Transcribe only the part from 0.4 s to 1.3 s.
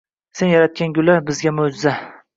yaratgan gullar–